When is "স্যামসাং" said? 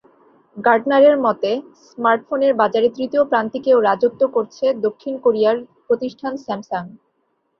6.37-6.83